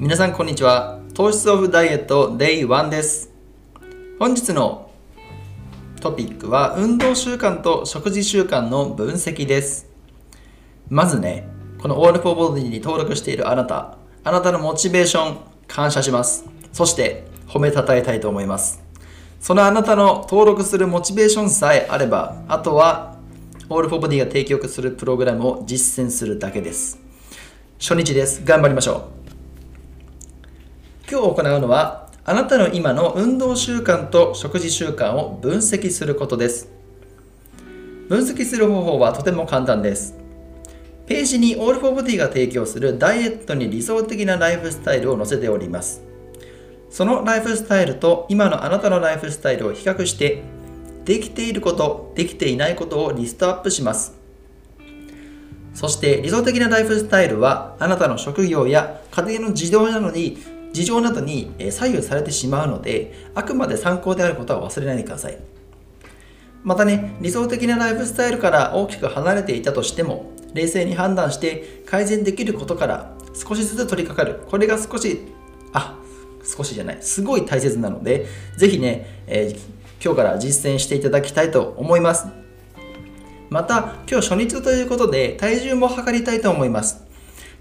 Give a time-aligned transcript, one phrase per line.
[0.00, 1.00] 皆さんこんにちは。
[1.12, 3.32] 糖質オフダイエット Day1 です。
[4.20, 4.92] 本日の
[6.00, 9.90] トピックは運動習慣と食事習慣の分析です。
[10.88, 11.48] まずね
[11.82, 16.44] この All for Body に登録しているあなたあなたのモチベーション感謝します。
[16.72, 18.80] そして褒めたたえたいと思います。
[19.40, 23.16] そのあなたの登録するモチベーションさえあればあとは
[23.68, 27.00] All for Body が提供するプログラムを実践するだけです。
[27.80, 28.44] 初日です。
[28.44, 29.17] 頑張りましょう。
[31.10, 36.68] 今日行うのはあなたの今の運動習慣と食事習慣を分析することです。
[38.10, 40.14] 分析する方法はとても簡単です。
[41.06, 46.02] ページに All for Body が提供するダイエットに理想的なライフスタイルを載せております。
[46.90, 50.42] そのライフスタイルと今のあなたのライフスタイルを比較して
[51.06, 54.12] できていることできていないことをリストアップします。
[55.72, 65.38] そして理想的なライフスタイルはあなたの職業や家庭の事情などに事情などに左右されてしまうのであくまで参考であることは忘れないでください。
[66.64, 74.44] またね理想的なライフスタイルから大きく離れていたとしても冷静に判断して改善できることから少しずつ取り掛かる。
[74.48, 75.20] これが少し
[75.72, 75.96] あ
[76.44, 76.98] 少しじゃない。
[77.00, 82.26] すごい大切なのでぜひね、えー、今日から実践していただきたいと思います。
[83.50, 87.07] また今日初日ということで体重も測りたいと思います。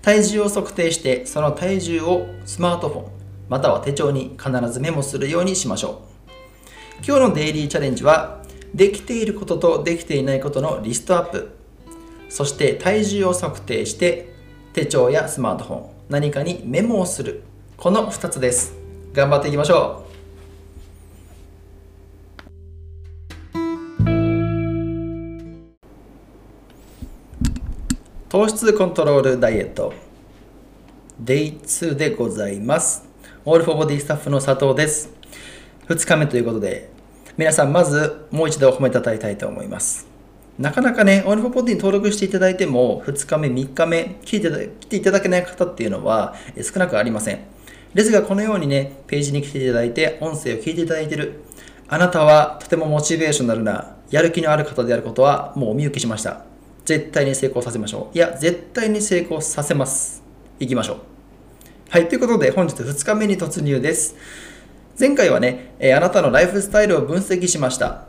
[0.02, 3.12] 体重を測定してその体重をスマートフォン
[3.50, 6.02] または手帳に必ずメモするようにしましょ
[7.02, 7.06] う。
[7.06, 8.42] 今日のデイリーチャレンジは
[8.74, 11.52] できていることとできていないことのリストアップ
[12.30, 14.34] そして体重を測定して
[14.74, 17.44] 手帳やスマートフォン何かにメモをする。
[17.76, 18.76] この2つです。
[19.14, 20.07] 頑張っていきましょう。
[28.38, 29.92] 糖質コントロールダイエット
[31.24, 33.04] Day2 でございます
[33.48, 35.10] All for Body スタッフの佐藤です
[35.88, 36.92] 2日目ということで
[37.36, 40.08] 皆さんまずもう一度お褒めたたえたいと思います
[40.60, 47.40] なかなかね、All for Body に登録していただいても、2日目、3日目、来ていただけない方っていうのは少なくありません。
[47.96, 51.42] ですが、このようにね、ページに来ていただいて、音声を聞いていただいている。
[51.88, 56.57] あなたはとてもモチベーショナルな、やる気のある方であることはもうお見受けしました。
[56.88, 58.18] 絶対に成功させましょう。
[58.18, 60.24] いや、絶対に成功させます。
[60.58, 60.98] 行きましょう。
[61.90, 64.16] はい、ということで本日2日目に突入です。
[64.98, 68.06] 前回はね、えあなたのライフスタイルを分析しました。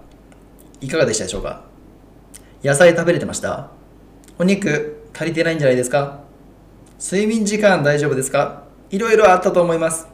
[0.81, 1.65] いかがでしたでしょうか？
[2.63, 3.73] 野菜食べれてました？
[4.39, 6.21] お肉足りてないんじゃないですか？
[7.01, 8.63] 睡眠時間大丈夫ですか？
[8.91, 10.07] いろいろあったと思います。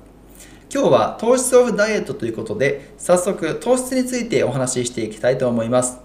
[0.72, 6.03] 今日は糖質オフダイエットということで、早速糖質についてお話ししていきたいと思います。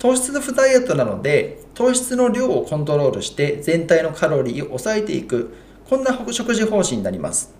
[0.00, 5.54] 糖質オフダイエットなので、糖質の量をコントロールして全体のカロリーを抑えていく、
[5.88, 7.52] こんな食事方針になります。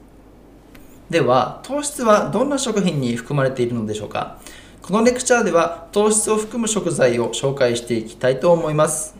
[1.10, 4.38] では、糖質はどんな食品に含まれているのでしょうか？
[4.80, 9.14] このレクチャーでは糖質を含む食材を紹介していきたいと思います。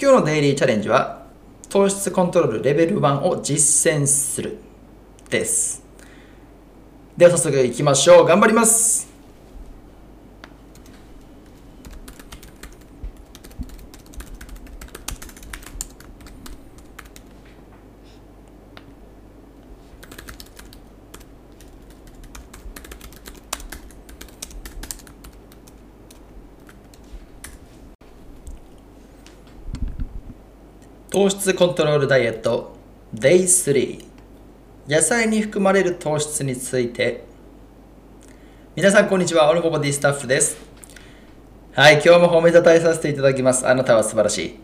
[0.00, 1.26] 今日のデイリーチャレンジは
[1.68, 4.58] 糖質コントロールレベル1を実践する
[5.28, 5.82] です。
[7.16, 8.24] では早速いきましょう。
[8.24, 9.09] 頑張ります。
[31.20, 32.74] 糖質コントロールダイエット。
[33.14, 34.06] Day3
[34.88, 37.24] 野菜に含まれる糖質について。
[38.74, 39.50] 皆さんこんにちは。
[39.50, 40.56] オルゴボディスタッフです。
[41.74, 43.68] はい今日も褒めたたえさせていただきます。
[43.68, 44.58] あなたは素晴らしい。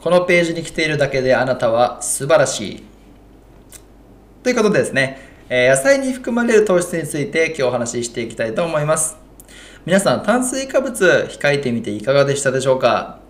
[0.00, 2.84] このページに来ているだけであなたは素晴らしい。
[4.42, 5.18] ということでですね、
[5.50, 9.18] え野菜に含まれる糖質について今日お話ししていきたいと思います。
[9.84, 13.20] 皆さん炭水化物控えてみていかがでしたでしょうか？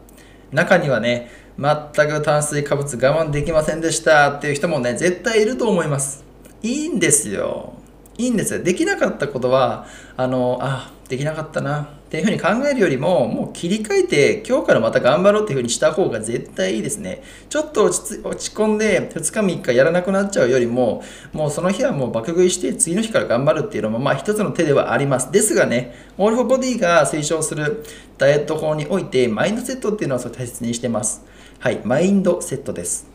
[0.53, 6.25] 中にはね全く炭水化物我慢できませんでしたっていう人もね、絶対いると思います。
[6.63, 7.75] いいんですよ。
[8.17, 8.63] いいんですよ。
[8.63, 9.87] できなかったことは、
[10.17, 17.23] あの、あ、できなかったなっていうふうに考えるよりも、もう切り替えて、今日からまた頑張ろうっていうふうにした方が絶対いいですね。
[17.51, 21.03] ちょっと落ち落ち込んで、2日3日やらなくなっちゃうよりも、
[21.35, 25.31] もうその日はもう爆食いして、次の日から頑張るっていうのも、まあ一つの手ではあります。
[25.31, 27.85] ですがね、オールフォーボディが推奨する
[28.17, 31.30] ダイエット法において、マインドセットっていうのは大切にしてます。
[31.61, 33.07] はい、マインドセットです。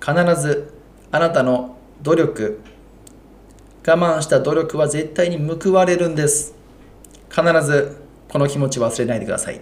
[0.00, 0.72] 必ず
[1.10, 2.60] あなたの努力、
[3.86, 6.54] 我慢した努力は絶対に報われるんです。
[7.30, 7.96] 必ず
[8.28, 9.60] この気持ち忘れないでください。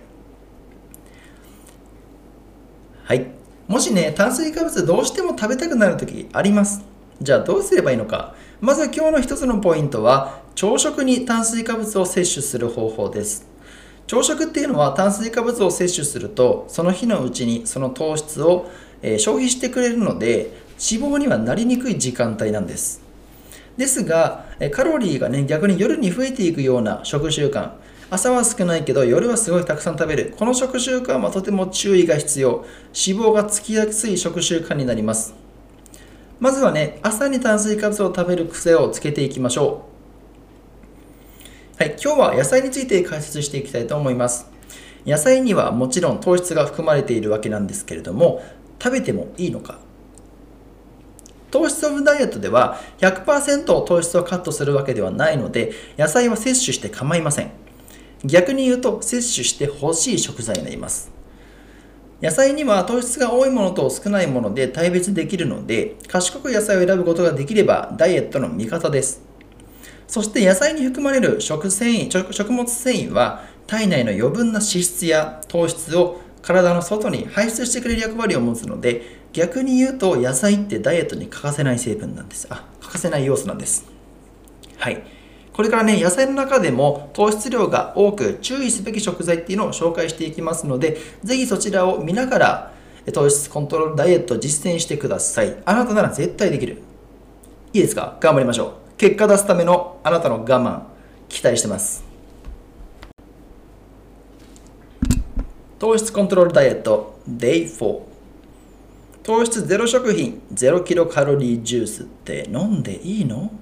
[3.05, 3.39] はい。
[3.69, 6.83] もしね炭水化物どうしても食べたくなる時あります
[7.21, 13.47] じゃあどうすればいいのかまず今日の一つのポイントは朝食に炭水化物を摂取する方法です
[14.09, 18.69] 朝食っていうのは炭水化物を摂取するとその日のうちにその糖質を、
[19.03, 20.51] え消費してくれるので
[20.81, 23.03] 脂肪にはなりにくい時間帯なんです。
[23.77, 27.73] ですがカロリーがね逆に夜に増えていくような食習慣。
[28.11, 30.35] 朝は少ないけど夜はすごいたくさん食べる。
[30.39, 32.65] この食習慣はとても注意が必要。
[32.95, 35.35] 脂肪がつきやすい食習慣になります。
[36.41, 39.88] まずはね朝に炭水化物を食べる癖をつけていきましょう。
[41.79, 44.51] はい今日は野菜について解説していきたいと思います。
[45.07, 48.43] 野菜にはもちろん糖質が含まれているわけなんですけれども
[48.83, 49.79] 食べてもいいのか？
[51.53, 57.53] 糖質オフダイエットでは100%糖質をカットするわけではないので野菜は摂取して構いません。
[58.25, 61.13] 逆に言うと摂取してほしい食材になります。
[62.21, 69.28] 野菜には糖質が多いものと少ないもので大別できるので賢く野菜を選ぶことができればダイエットの味方です。
[70.09, 83.87] そして野菜に含まれる食繊維食物繊維は体内の余分な脂質や糖質を体の外に排出してくれる役割を持つので逆に言うと野菜ってダイエットに欠かせない成分なんですあ欠かせない要素なんです
[84.79, 85.03] はい
[85.53, 92.73] これからね、野菜の中でも糖質量が多く注意すべき食材っていうのを紹介していきますので、ぜひそちらを見ながら
[93.13, 95.57] 糖質コントロールダイエットを実践してください。
[95.65, 96.81] あなたなら絶対できる。
[97.73, 98.19] いいですか？
[98.21, 98.88] 頑張りましょう。
[98.99, 100.83] 結果出すためのあなたの我慢、
[101.29, 102.05] 期待してます。
[105.79, 108.01] 糖質コントロールダイエット Day4
[109.23, 113.53] 糖質ゼロ食品0キロカロリージュースって飲んでいいの？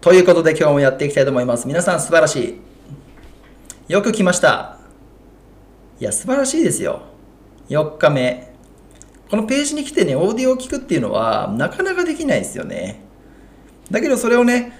[0.00, 1.68] ということで今日もやっていきたいと思います。
[1.68, 2.58] 皆さん素晴らし
[3.88, 3.92] い。
[3.92, 4.78] よく来ました。
[6.00, 7.02] いや、素晴らしいですよ。
[7.68, 8.50] 4日目。
[9.30, 13.01] このページに来てね、オーディオを聞くっていうのはなかなかできないですよね。
[13.92, 14.72] だけどそれをね、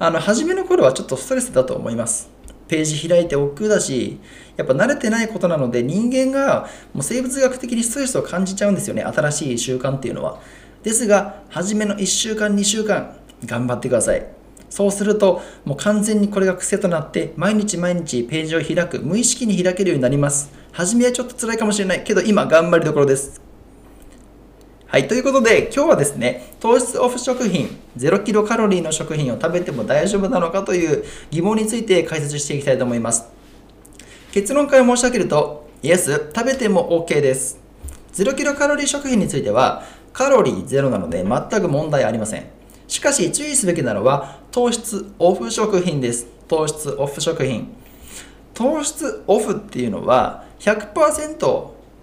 [0.00, 2.28] あの、初めの頃はちょっとストレスだと思います。
[2.66, 4.18] ページ開いて億劫だし、
[4.56, 9.02] やっぱ慣れてないことなので人間がもう生物学的にストレスを感じちゃうんですよね。
[9.04, 10.40] 新しい習慣っていうのは。
[10.82, 14.26] ですが、初めの1週間、2週間、頑張ってください。
[14.68, 20.50] そうすると、もう完全にこれが癖となって、毎日毎日ページを開く、無意識に開けるようになります。
[20.72, 23.47] 初めはちょっと辛いかもしれないけど、今頑張りどころです。
[24.90, 33.26] はい、ということで、今日はですね、糖質オフ食品、0キロカロリーの食品を食べても大丈夫なのかという疑問について解説していきたいと思います。
[34.32, 37.60] 結論から申し上げると、イエス、食べても OK です。
[38.14, 42.46] 0キロカロリー食品については、カロリーゼロなので全く問題ありません。
[42.86, 46.28] しかし注意すべきなのは糖質オフ食品です。
[46.48, 47.68] 糖質オフ食品。
[48.54, 51.46] 糖質オフっていうのは100%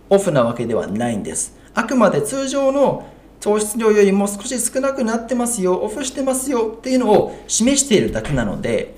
[0.08, 1.65] オフなわけではないんです。
[1.76, 3.06] あくまで通常の
[3.42, 8.96] 糖質量よりも少し少なくなってますよ、オフしてますよっていうのを示しているだけなので、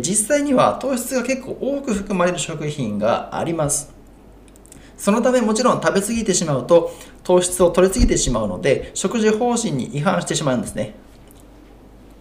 [0.00, 3.92] 実際には糖質が結構多く含まれる食品があります。
[4.98, 6.92] そのためもちろん食べ過ぎてしまうと
[7.22, 10.94] 糖質を取りすぎてしまうので食事方針に違反してしまうんですね。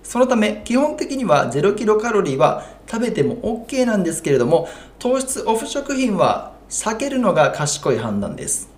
[0.04, 8.70] そのため基本的には0キロカロリーは食べても OK なんですけれども糖質オフ食品は避けるのが賢い判断です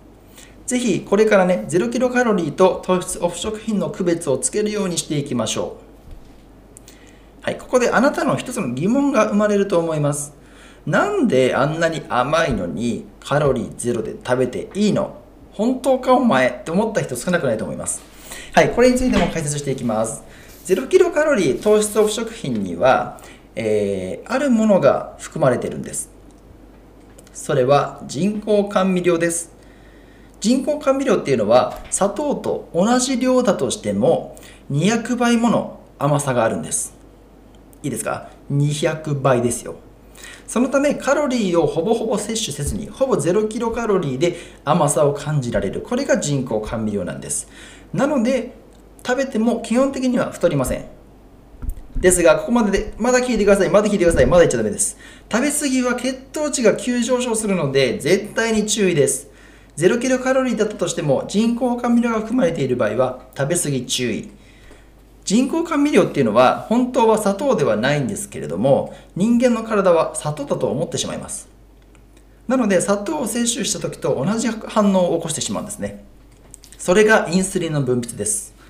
[0.70, 5.78] ぜひこれからね0キロカロリーと糖質オフ食品の区別をつけるようにしていきましょ
[7.42, 7.44] う。
[7.44, 10.32] はいここであなたの一つの疑問が生まれると思います。
[10.86, 15.16] なんであんなに甘いのにカロリーゼロで食べていいの？
[15.50, 18.00] 本当かお前って思った人少なくないと思います。
[18.54, 20.22] はいこれについても解説していきます。
[20.66, 23.20] 0キロカロリー糖質オフ食品には、
[23.56, 26.10] えー、あるものが含まれているんです。
[27.32, 29.58] それは人工甘味料です。
[30.40, 34.36] 人工甘味料っていうのは砂糖と同じ量だとしても
[34.70, 36.94] 200倍もの甘さがあるんです
[37.82, 39.76] いいですか？200倍ですよ
[40.46, 47.48] そのためカロリーをほぼほぼ摂取せずにほぼ0キロカロリーで甘さを感じられるこれが人工甘味料なんです
[47.92, 48.60] なので
[49.06, 50.84] 食べても基本的には太りません。
[51.96, 53.70] ですが、ここまでで、まだ聞いてください。
[53.70, 54.26] まだ聞いてください。
[54.26, 54.96] まだ言っちゃダメです。
[55.30, 59.29] 食べ過ぎは血糖値が急上昇するので、絶対に注意です。
[59.86, 64.30] 0キロカロリーだったとしても、人工甘味料が含まれている場合は、食べ過ぎ注意。
[65.24, 71.48] 人工甘味料っていうのは、本当は砂糖ではないんですけれども、人間の体は砂糖だと思ってしまいます。
[72.48, 76.04] なので、砂糖を摂取した時と同じ反応を起こしてしまうんですね。
[76.78, 78.60] それがインスリンの分泌です。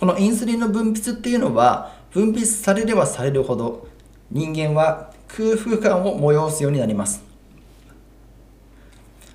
[0.00, 3.86] このインスリンの分泌っていうのは分泌されればされるほど
[4.30, 7.22] 人間は空腹感を催すようになります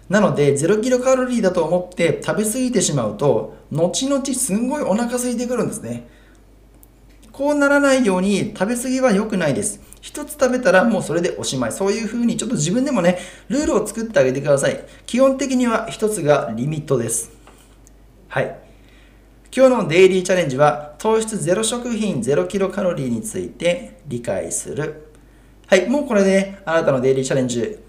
[0.10, 6.08] なので0キロカロリーだと思って食べ過ぎてしまうと後々すんごいお腹空いてくるんですね。
[7.32, 9.82] こうならないように食べ過ぎは良くないです。
[10.00, 11.72] 一つ食べたらもうそれでおしまい。
[11.72, 13.18] そういう風にちょっと自分でもね
[13.50, 14.86] ルールを作ってあげてください。
[15.06, 17.32] 基本的には一つがリミットです。
[18.30, 18.58] はい。
[19.54, 25.08] 今日のデイリーチャレンジは糖質ゼロ食品0キロカロリーについて理解する。
[25.68, 25.90] はい。
[25.90, 27.80] もうこれで、ね、あなたのデイリーチャレンジ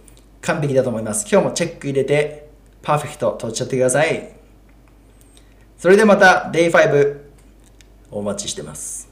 [0.46, 1.26] 完璧だと思います。
[1.30, 2.48] 今日もチェック入れて、
[2.80, 4.32] パーフェクト取っちゃってください。
[5.76, 7.18] それでまた Day5
[8.12, 9.08] お待ちしてます。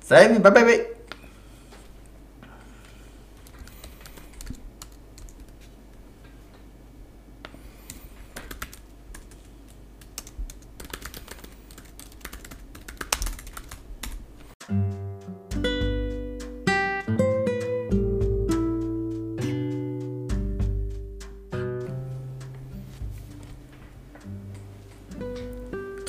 [0.00, 0.93] さよなら、バイバイ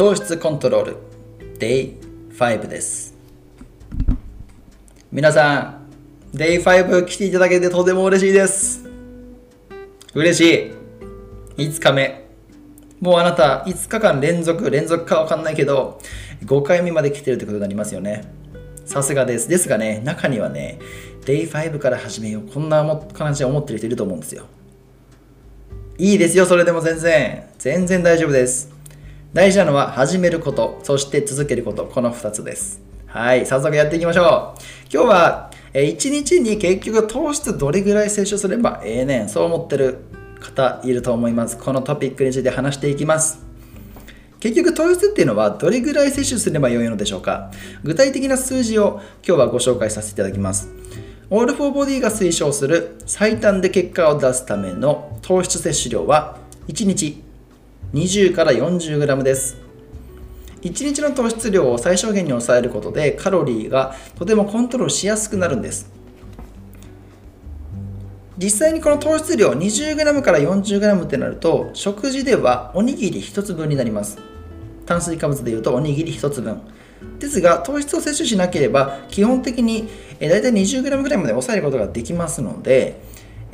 [0.05, 0.97] 糖質コントロール。
[1.57, 3.15] Day5 です。
[5.12, 5.79] 皆さ
[6.31, 8.88] ん Day5 来ていただけてとても嬉しいです。
[10.13, 10.74] 嬉し
[11.57, 11.63] い。
[11.63, 12.27] 5日目。
[13.01, 16.00] もうあなた5日間連続連続かわかんないけど
[16.43, 18.31] 5回目まで来てるってことになりますよね。
[18.85, 19.50] さすがです。
[19.50, 20.77] ですがね中にはね
[21.21, 22.47] Day5 から始めよう。
[22.47, 24.45] こんな感じで思ってる人いると思うんですよ。
[25.97, 27.50] いいですよそれでも全然。
[27.57, 28.75] 全然大丈夫です。
[29.36, 32.82] 大事なのは始めること、そして続けること、この2つです。
[33.06, 34.62] はい、早速やっていきましょう。
[34.89, 40.06] 今日は、え1日に結局糖質どれぐらい摂取すればええねん、そう思ってる
[40.39, 41.58] 方いると思います。
[41.58, 43.44] このトピックについて話していきます。
[44.39, 47.51] 結局糖質っていうのはどれぐらい摂取すればよいのでしょうか
[47.84, 50.70] 具体的な数字を今日はご紹介させていただきます。
[51.30, 56.38] オールフォーボディが推奨する最短で結果を出すための糖質摂取量は
[56.70, 57.25] 1日
[57.94, 59.58] 20から 40g です。
[60.62, 65.92] 1日の糖質量を最小限に抑えることでカロリーがとてもコントロールしやすくなるんです。
[68.38, 74.18] 実際にこの糖質量 20g から 40g ってなると食事ではおにぎり1つ分になります。
[74.86, 76.62] 炭水化物でいうとおにぎり1つ分。
[77.20, 79.88] ですが糖質を摂取しなければ基本的に
[80.20, 83.01] 大体 20g ぐらいまで抑えることができますので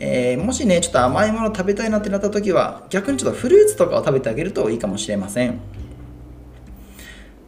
[0.03, 5.59] えー、もしねちょっと甘いもの食べたいなってなった時は逆にちょっとフルーツとかを食べてあげるといいかもしれません。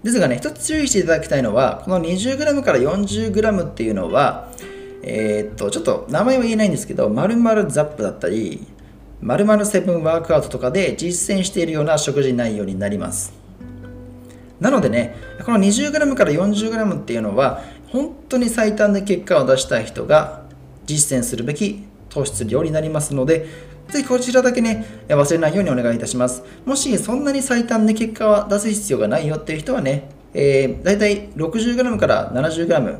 [0.04, 4.50] ですがね一つ注意していただきたいのはこの 20g から 40g っていうのは
[5.02, 8.68] えー、っとちょっと名前は言えないんですけど〇〇ザップだったり
[9.22, 13.34] 〇〇セブンワークアウトとかで実践しているような食事内容になります。
[14.60, 20.44] なのでねこの 20g から 40g っていうのは本当に最短で結果を出したい人が
[20.86, 23.48] 実践するべき糖質量になりますので、
[23.90, 26.44] ぜひこちらだけね、忘れないようにお願いいたします。
[26.66, 32.98] もしそんなに最短で結果は出す必要がないよっていう人はね、えー、大体 60g から 70g、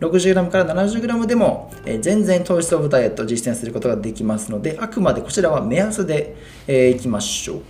[0.00, 7.62] 60g から 70g でも、えー、全然糖質オフダイエットを実践することができますので、あくまでこちらは目安で、えー、いきましょう。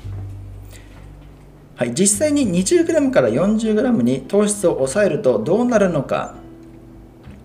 [1.77, 6.35] はい、実際に 20g から 40g に糖質を抑えるとどうなるのか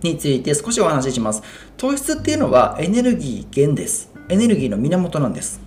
[0.03, 1.43] について少しお話しします。
[1.77, 4.11] 糖質っていうのはエネルギー源です。
[4.29, 5.61] エネルギーの源なんです。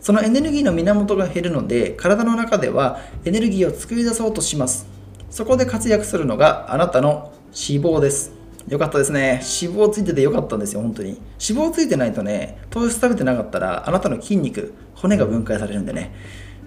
[0.00, 4.86] そのエネルギーの源が減るので、体の中ではエネルギーを作り出そうとします。
[5.30, 8.32] そこで活躍するのがあなたの脂肪です。
[8.68, 9.42] よかったですね。
[9.62, 11.20] 脂肪ついててよかったんですよ、本当に。
[11.48, 16.14] 脂肪ついてないとね、糖質食べてなかったら、あなたの筋肉、骨が分解されるんでね、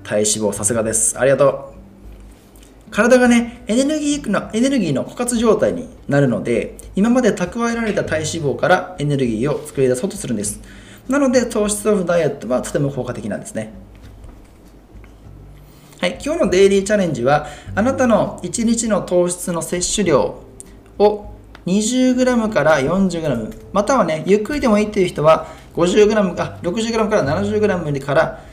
[0.04, 1.20] 体脂肪さすがです。
[1.20, 1.87] ありがとう。
[2.92, 10.62] 体がねエネルギーのエネルギーの枯渇状態になるので今まで蓄えられた体脂肪からエネルギーを作り出そうとするんです。
[11.08, 13.74] なので糖質オフダイエットはとても効果的なんですね。
[16.00, 20.44] はい、今日のデイリーチャレンジはあなたの1日の糖質の摂取量
[21.00, 21.32] を
[21.66, 28.44] 20g から 40g またはねゆっくりでもいいっていう人は 50g あ 60g から 70g から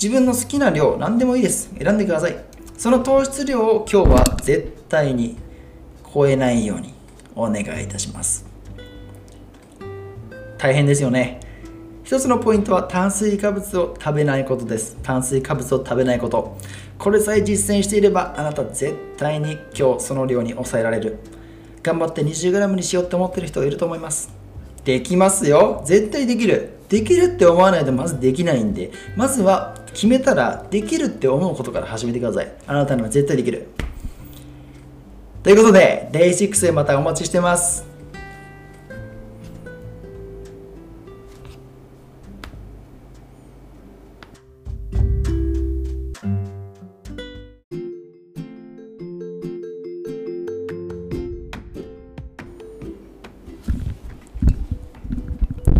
[0.00, 1.70] 自分の好きな量何でもいいです。
[1.78, 2.57] 選んでください。
[2.78, 5.36] その糖質量を今日は絶対に
[6.14, 6.94] 超えないように
[7.34, 8.46] お願いいたします。
[10.58, 11.40] 大変ですよね。
[12.04, 14.96] 一つのポイントは炭水化物を食べないことです。
[15.02, 16.56] 炭水化物を食べないこと。
[16.98, 21.18] これさえ実践していればあなた絶対に今日その量に抑えられる。
[21.82, 24.30] 頑張って 20g にしようって思ってる人いると思います。
[24.84, 25.82] できますよ。
[25.84, 26.77] 絶対できる。
[26.88, 32.52] できるって思わないとまずできないんでまずは決めたらできるって思うことから始めてください。
[32.66, 33.68] あなたには絶対できる。
[35.42, 37.87] ということで Day6 へまたお待ちしてます。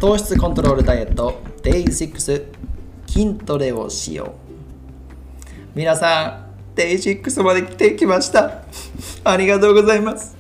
[0.01, 2.47] 糖質コントロールダイエット Day6
[3.09, 4.31] 筋トレをしよう。
[5.75, 8.63] 皆さん Day6 まで来てきました。
[9.25, 10.37] ありがとうございます。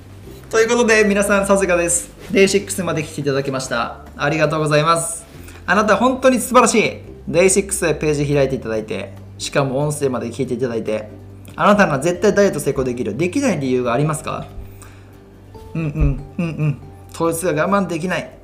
[0.49, 2.09] ということで皆さんさすがです。
[2.31, 4.03] Day6 まで来ていただきました。
[4.17, 5.27] ありがとうございます。
[5.67, 6.99] あなた本当に素晴らしい。
[7.29, 11.09] Day6 でページ開いていただいてしかも音声まで聞いていただいて
[11.57, 13.17] あなたが絶対ダイエット成功できる。
[13.17, 14.47] できない理由がありますか？
[15.75, 16.79] うんうんうんうん。
[17.13, 18.38] 糖質が我慢できない。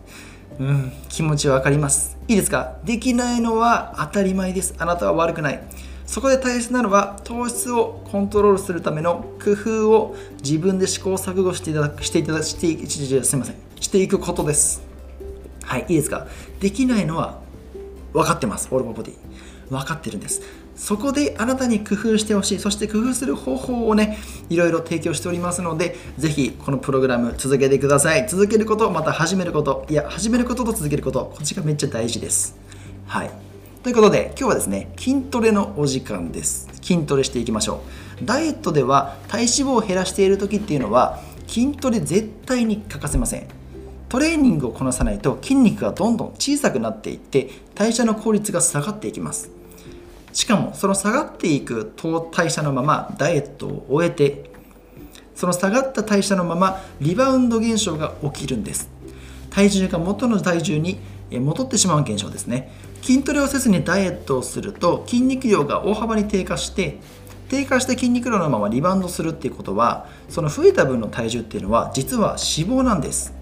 [0.59, 2.17] うん気持ちは分かります。
[2.29, 2.77] いいですか？
[2.85, 4.75] できないのは当たり前です。
[4.79, 5.63] あなたは悪くない。
[6.07, 12.87] そこで大切なのは糖質をコントロールするための工夫を自分で試行錯誤していただくしていただして
[13.25, 13.57] すみません。
[13.81, 14.83] していくことです。
[15.63, 16.27] はいいいですか？
[16.61, 17.41] できないのは
[18.13, 18.69] 分かってます。
[18.71, 19.15] オールボディ。
[19.71, 20.43] 分かってるんです。
[20.77, 22.59] そこであなたに工夫してほしい。
[22.59, 24.19] そして工夫する方法をね
[24.51, 28.29] いろいろ提供しておりますのでぜひこのプログラム続けてください。
[28.29, 29.87] 続けることまた始めること。
[29.89, 32.57] いや始めることと続けることこっちがめっちゃ大事です。
[33.07, 33.31] はい。
[33.83, 36.69] ということで今日はですね筋トレのお時間です。
[36.83, 37.83] 筋トレしていきましょ
[38.23, 38.25] う。
[38.25, 43.47] ダイエットでは体脂肪を減らしている時っていうのは筋トレ絶対に欠かせません。
[44.09, 49.51] トレーニングをこなさないと筋肉がどんどん小さくなっていって代謝の効率が下がっていきます。
[50.35, 51.93] しかもその下がっていく
[52.33, 54.51] 代謝のままダイエットを終えて
[55.35, 58.91] その下がった代謝のままリバウンド現象が起きるんです。
[59.51, 60.99] 体重が元の体重に
[61.31, 62.71] 戻ってしまう現象ですね。
[63.01, 66.99] 筋トレをせずにダイエットをすると筋肉量が大幅に低下して
[67.49, 73.33] 低下した筋肉量のままリバウンドするっていうことはその増えた分の体重っていうのは実は脂肪なんです。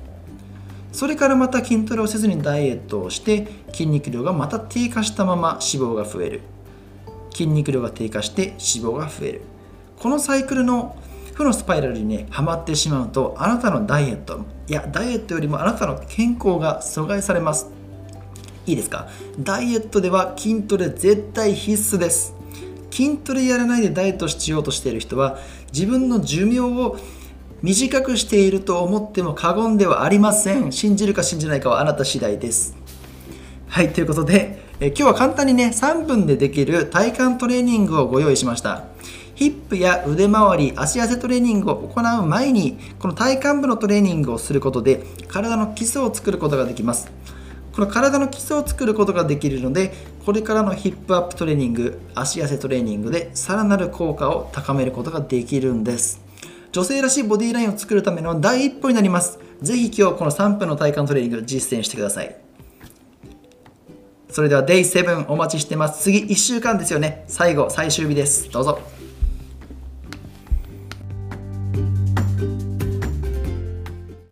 [0.93, 6.43] それからまた筋トレをせずにダイエットをして筋肉量がまた低下したまま脂肪が増える。
[7.33, 8.57] 筋肉量が低下して脂
[8.93, 9.43] 肪が増える。
[9.99, 10.97] このサイクルの
[11.35, 17.71] 負のスパイラルにねはまってしまうとあなたのダイエットいやダイエットよりもあなたの健康が阻害されます。
[18.67, 19.09] いいですか？
[19.41, 22.35] ダイエットでは筋トレ絶対必須です。
[22.91, 25.39] 筋トレやらないでダイエットしようとしている人は
[25.73, 26.99] 自分の寿命を
[27.63, 30.71] 短くしていると思っても過言ではありません。
[30.71, 32.77] 信じるか信じないかはあなた次第です。
[33.69, 38.83] はいということでえ今日は簡単にね3分でできる体幹トレーニングをご用意しました。
[39.37, 47.13] ヒップや腕回り足痩せトレーニングを行う前にこの体幹部のトレーニングをすることで体の基礎を作ることができます。
[47.73, 49.95] この体の基礎を作ることができるので
[50.27, 56.21] これからのヒップアップトレーニング足痩せトレーニングでさらなる効果を高めることができるんです。
[56.73, 59.39] 女性らしいボディラインを作るための第一歩になります。
[59.61, 62.42] ぜひ今日この3分の体幹トレーニング実践してください。
[64.33, 66.03] それでは Day7 お待ちしてます。
[66.03, 67.25] 次1週間ですよね。
[67.29, 68.51] 最後、最終日です。
[68.51, 69.02] どうぞ。